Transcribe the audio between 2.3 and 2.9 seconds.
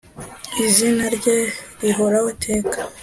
iteka.